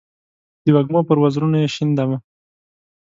د 0.63 0.65
وږمو 0.75 0.99
پر 1.07 1.17
وزرونو 1.23 1.57
یې 1.61 1.67
شیندمه 1.75 2.17